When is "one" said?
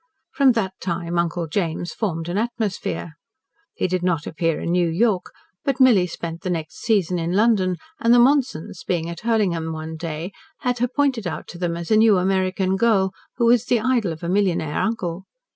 9.73-9.97